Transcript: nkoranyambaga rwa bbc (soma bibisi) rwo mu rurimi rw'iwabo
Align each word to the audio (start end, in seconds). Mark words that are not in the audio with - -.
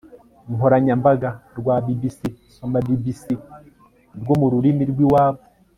nkoranyambaga 0.53 1.29
rwa 1.59 1.75
bbc 1.85 2.19
(soma 2.55 2.77
bibisi) 2.85 3.33
rwo 4.21 4.35
mu 4.39 4.47
rurimi 4.53 4.83
rw'iwabo 4.93 5.41